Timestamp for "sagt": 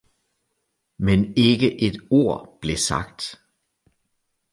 2.77-3.35